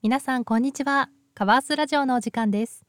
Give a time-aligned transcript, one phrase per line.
[0.00, 1.10] 皆さんこんにちは。
[1.34, 2.84] カバースラジオのお時間です。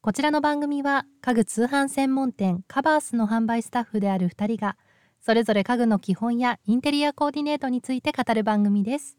[0.00, 4.76] こちらの番組は家具通販専門店カバースの販売スタッフである2人が
[5.20, 9.16] それぞれ家具の基本やインテリアコーディネートについて語る番組です。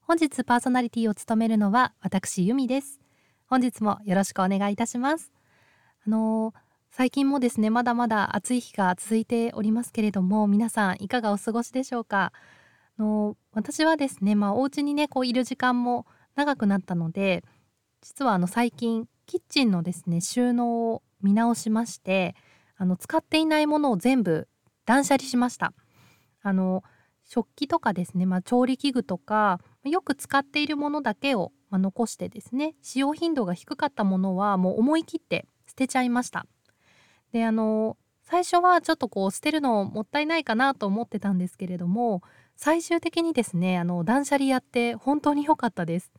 [0.00, 3.00] 本日パーソナリティを務めるのは私由美です。
[3.48, 5.32] 本日もよろしくお願いいたします。
[6.06, 6.60] あのー
[6.90, 12.32] 最近もですねまだまだ暑い日が続いておりますけれども皆さんいかがお過ごしでしょうか？
[12.98, 17.44] の私はですねまあお家にねこういる時間も長くなったので
[18.00, 22.34] 実はあの最近キッチンのですね収納を見直しまして
[22.76, 24.48] あの使っていないものを全部
[24.86, 25.72] 断捨離しました。
[26.42, 26.82] あの
[27.24, 36.46] 食器とかですね、まあ、調理器具とかよく使っているものだけを、まあ、残してですね使用頻度が低かったものはもう思い切って捨てちゃいました。
[37.32, 42.22] であの最初はちょっとこう捨てるのもったいないかなと思ってたんですけれども
[42.58, 46.12] 最終的にですねあの断捨離やって本当に良かったです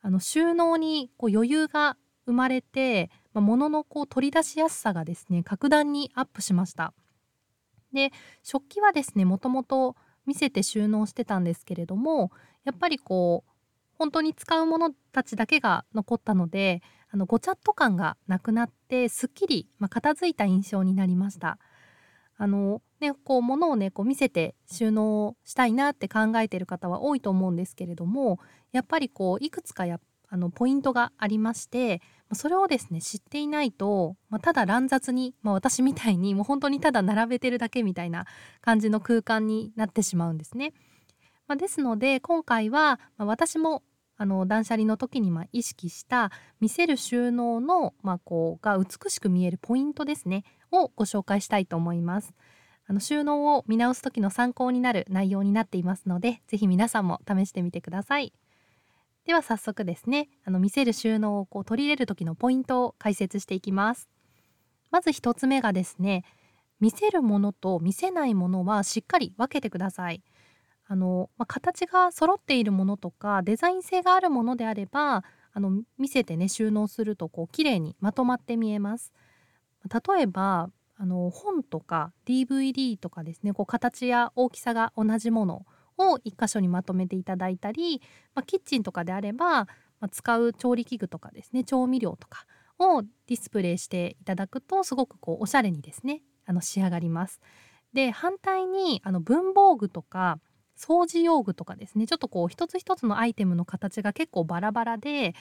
[0.00, 6.94] あの収納にこう余裕が生まれて、まあ、物のこう取り出しやすさがですね格段にアップしました
[7.92, 9.94] で食器はですねもともと
[10.26, 12.32] 見せて収納してたんですけれども
[12.64, 13.50] やっぱりこう
[13.98, 21.58] 本当に使うものたちだけが残ったのであのごちゃっと感がなくなってすっきり、まあ、片付いた印象になりました。
[22.36, 28.38] あのね、こう物をねこう見せて収納したいなって考えてる方は多いと思うんですけれども
[28.72, 32.00] やっぱりこういくつかやあのポイントがありまして
[32.32, 38.26] それをですね知っていないと、まあ、ただ乱雑に、まあ、私みたいにもう本当にただ並べてるだけみたいな
[38.60, 40.72] 感じの空間になってしまうんですね。
[41.46, 43.82] まあ、ですので今回は、ま私も
[44.16, 50.44] あの断捨離の時にま意識した見せる収納の、まあ、こうが美しく見えるポイントですね
[50.82, 52.34] をご紹介したいと思います。
[52.86, 58.32] あの収納を見直す時の参考になる内容になっていますので是非皆さんも試してみてください。
[59.24, 64.08] では早速ですねあの見せる収納をこう取り入れる時のポイントを解説していきます。
[64.90, 66.24] まず1つ目がですね
[66.78, 70.22] 見せるものと見せないものはしっかり分けてください。
[70.86, 75.24] あの、まあ、形が揃っているものとかデザイン性があるものであれば
[75.54, 79.12] あの見せてね収納するとこう綺麗にまとまって見えます。
[79.92, 85.66] 例えばあの本とか DVD とかですねこう形や大きさが同じもの
[85.98, 88.00] を1箇所にまとめていただいたり、
[88.34, 89.68] まあ、キッチンとかであれば、ま
[90.02, 92.46] あ、使う調理器具とかですね調味料とか
[92.78, 97.40] をディスプレイしていただくとすごくこうおしゃれにですねあの仕上がります。
[97.92, 100.40] で反対にあの文房具とか
[100.76, 105.34] 掃除用具とかですねちょっとこう一つ一つのアイテムの形が結構バラバラで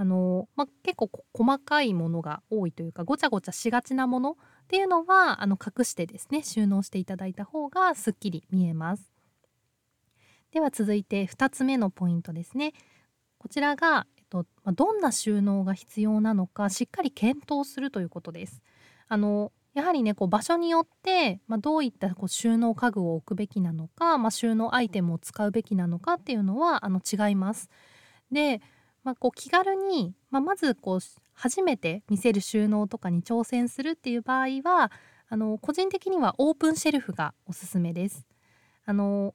[0.00, 4.34] あの、ま、結構細かいものが多いというかごちゃごちゃしがちなものっ
[4.66, 9.12] ていうのはあの隠してですね収納していただいた方がすっきり見えます。
[10.52, 12.72] では続いて2つ目のポイントですね。
[13.36, 18.62] こちらが、えっと、どんな収納が必要なのかしっかり検討するということです。
[19.06, 27.68] あのやはりねこう場所によって、まあ、どういったこう収納家具を置くべきなのか、まあ、収納アイテムを使うべきなのかっていうのはあの違います。
[28.32, 28.62] で、
[29.02, 31.00] まあ、こう気軽に、まあ、まずこう
[31.32, 34.92] 初めて見せる収納とかに挑戦するっていう場合は
[35.28, 38.26] あの個人的にはオープンシェルフがおすすめです。
[38.84, 39.34] あの、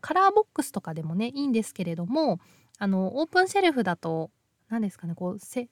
[0.00, 2.38] カラーボックスとかでもねいいんですけれども
[2.78, 4.30] あのオープンシェルフだと
[4.68, 5.68] 何ですかねこう背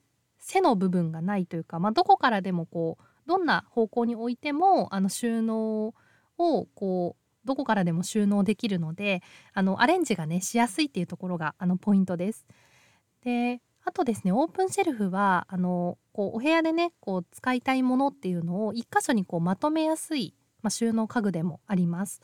[0.60, 5.94] の部分がないというか、まあ、どこからでもこうどんな方向に置いてもあの収納
[6.38, 12.46] をこうどこからでも収納できるのであのアレンジがねしやすいっていうところがあのポイントです。
[13.24, 22.22] であとですねオープンシェルフはあのこうお部屋でねこう使いたいものっていうのを1箇所にこうまとめやすい、まあ、収納家具でもあります。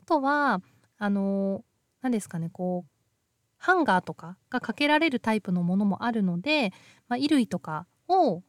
[0.00, 0.60] あとは
[0.98, 1.64] あの
[2.00, 2.92] 何ですかねこう
[3.58, 6.72] ハンガーとかがかけられるタイプのものもあるので、
[7.08, 8.42] まあ、衣類とかを、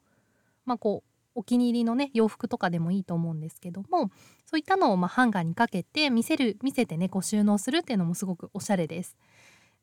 [0.65, 4.11] まあ、こうお気に入りのね洋服とかでもいいと思うんですけども
[4.45, 9.17] そういったのをまハンガーにかけて見せる見せてねこう収納するっていうのもすごくおしゃれです。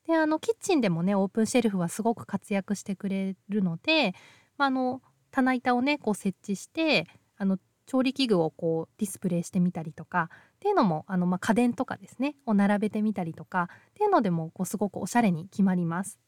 [0.06, 4.14] であのキッチンでもねオープンシェルフはすごく活躍してくれるので、
[4.58, 7.06] まあ、あの棚板をねこう設置して
[7.36, 16.20] あの調理器具をこうディスプレイしてみたりとかっていうのもあの、まあ、家電とかですねを並べてみたりとかっていうのでもこうすごくおしゃれに決まります。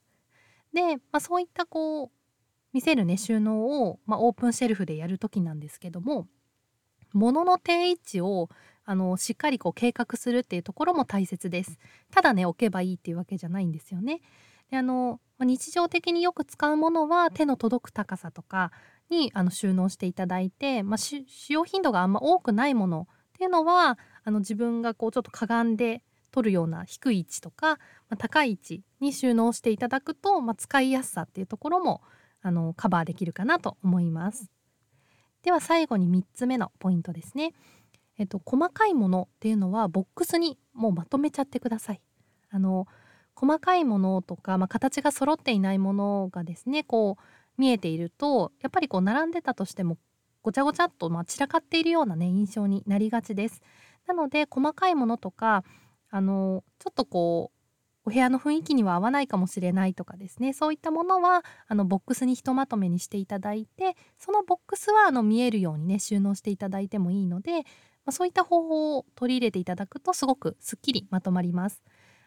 [0.72, 2.10] で、まあ、そういったこう
[2.72, 6.26] 見せるね収納を、まあ、オープンシェルフでやる時なんですけども
[7.12, 8.48] 物の定位置を
[8.84, 11.78] あのしっかりこう計画するっていうところも大切です。
[12.10, 14.20] ただね置けばいいっていうわけじゃないんですよね。
[14.70, 18.72] であの日常的によく使うものは手の届く高さとか
[19.10, 27.76] にあの収納していただいて、まあ、使用頻度があんま多くないものっていうのはあの自分がこうちょっとかがんで取るような低い位置とか、
[28.08, 32.00] まあ、高い位置に収納していただくと、まあ、使いやすさっていうところも
[32.40, 34.50] あのカバーできるかなと思います。
[35.42, 37.52] では最後に3つ目のポイントですね。
[38.18, 42.00] えっと、細かいものっていうのはボックスにもうまとめちゃってください。
[42.50, 42.86] あの
[43.34, 47.22] 細かいものとか、まあ、形が揃っていないものがですねこう
[47.60, 49.96] 見えているとやっぱりこう並んでたとしても
[50.42, 53.62] ごちゃごちゃっとまあ散らかっているようなね印象になりがちです。
[54.06, 55.64] なので細かいものとか
[56.10, 57.62] あのちょっとこう
[58.04, 67.64] お部屋の雰囲気には合わないかもしれないとかですねそういったものはあのボックスにひとまとめにしていただいてそのボックスはあの見えるようにね収納していただいてもいいので、
[68.04, 71.82] まあ、そういった方法を取り入れていただくとすごくすっきりまとまります。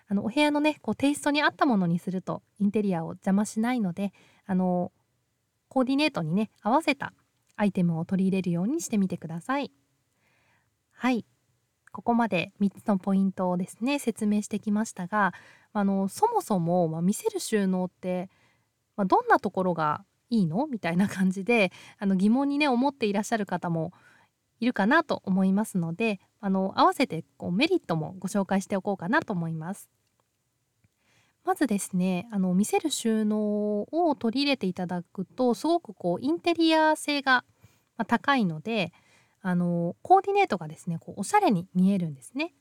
[0.07, 4.13] あのお部屋のねこうテイストに合ったものにするとインテリアを邪魔しないので
[4.45, 4.92] あの
[5.68, 7.12] コーディネートにね合わせた
[7.56, 9.72] アイテムを取り入れるようにしてみてください。
[10.92, 11.25] はい
[11.92, 15.33] ここまで3つのポイントをですね説明してきましたが
[15.74, 18.30] あのそもそも、まあ、見せる収納って、
[18.95, 20.68] まあ、どんなところがいいの？
[20.68, 23.94] みたいな感じであの疑問にね思っていらっしゃる方も
[24.60, 29.90] いるかなと思いますのであの合わせてこうメリットもご紹介しておこうかなと思います。
[31.44, 37.46] まずですねあの見せる収納を取り入れていただくとすごくこうインテリア性が
[38.07, 38.92] 高いので
[39.42, 42.54] あのコーディネートがですねこうおしゃれに見えるんですね。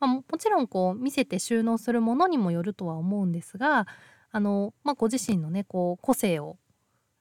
[0.00, 3.86] まあ、もちろんこう見せて収納するものにもよるとは思うんですが
[4.32, 6.58] あの、まあ、ご自身のねこう個性を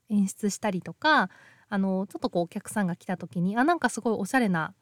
[0.10, 1.30] 演出したりとか
[1.74, 4.76] あのちょっとこうお客さんが来た時にあなんかすごいおしゃれな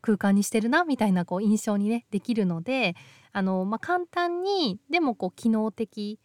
[0.00, 2.94] 空間にしてるなみたいなこう印象にねできるので
[3.32, 6.20] あの、まあ、簡単にでもこう機能的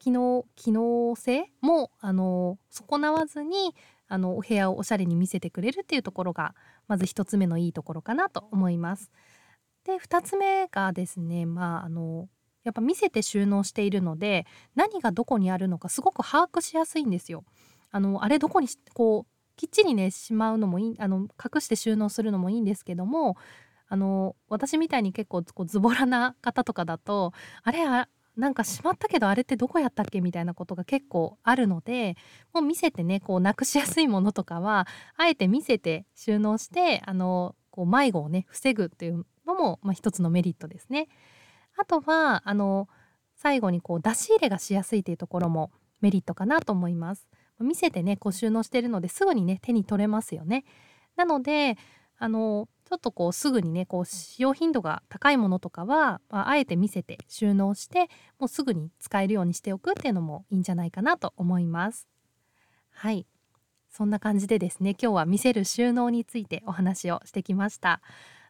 [0.00, 3.76] 機能機能性もあの損なわずに
[4.08, 6.56] あのお部屋をおしゃれに見せてくれるっていうところが
[6.88, 9.12] まず1つ目のいいところかなと思います。
[9.84, 12.28] で2つ目がですねまああの
[12.64, 17.44] やっぱ見せて収納しているので何がどこにあるのかすごく把握しやすいんですよ。
[17.90, 23.36] あのあれどこにこうきっちりねしまうのもいいあの隠して収納するのもいいんですけども
[23.88, 27.32] あの私みたいに結構こうズボラな方とかだと
[27.62, 30.20] あれあなんかしまったけどあれってどこやったっけ？
[30.20, 32.16] みたいなことが結構あるので
[32.54, 41.08] もう見せてねこうなくしやすいものとかはあえて見せて収納してあのこう迷子をね防ぐっていうのも、まあ、一つのメリットですね。
[41.76, 42.88] あとはあの
[43.36, 47.28] 最後にこう出し入れがしやすいというところもメリットかなと思います。
[47.64, 50.64] 見せてねこう収納してるのですぐにね手に取れますよね。
[51.16, 51.76] なので
[52.18, 58.08] あのちょっとこうすぐにねこう使用頻度が高いものとかは、まあ、あえて見せて収納して
[58.38, 62.08] もうすぐに使えるようにしておくっていうのもいいんじゃないかなと思います。
[62.90, 63.26] はい
[63.88, 68.00] そんな感じでですね今日は見せる収納についてお話をしてきました。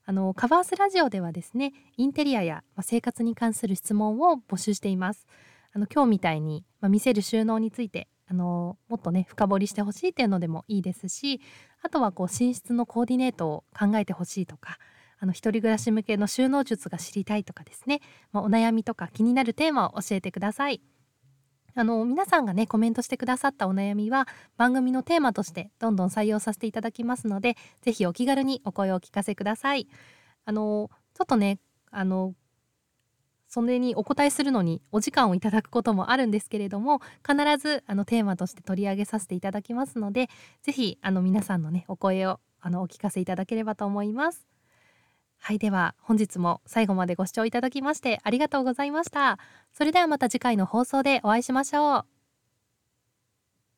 [0.05, 5.27] あのカバースラジオではですねインテリアや、生活に関する質問を募集しています。
[5.73, 11.41] あの今日みたいに、まあ、見せる収納についてあのもっとね深掘りしてほしいっていうのでもいいですし
[11.83, 14.79] あとはこう寝室のコーディネートを考えてほしいとか
[15.19, 18.01] あの一人暮らし向けの収納術が知りたいとかですね、
[18.33, 20.81] まあ、お悩みとか気になるテーマを教えてください。
[21.75, 29.89] あの皆さんがねコメントしてくださったお悩みは番組のテーマとしてどんどん採用させていただきますので是非お気軽にお声をお聞かせください。
[30.45, 31.59] あのちょっとね
[31.91, 32.35] あの
[33.51, 40.29] それにお答えするのにお時間をいただくこともあるんですけれども必ずあのテーマとして取り上げさせていただきますので
[40.63, 44.47] 是非あの皆さんのねお声をあのお聞かせいただければと思います。
[45.43, 49.39] はいでは本日も最後までご視聴いただきましてありがとうございました。
[49.73, 52.10] それではまた次回の放送でお会いしましょう。